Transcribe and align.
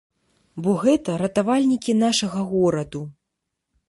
Бо 0.67 0.71
гэта 0.85 1.17
ратавальнікі 1.23 1.95
нашага 2.05 2.39
гораду. 2.55 3.03